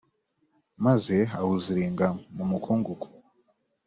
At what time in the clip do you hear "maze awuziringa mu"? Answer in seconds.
0.85-2.43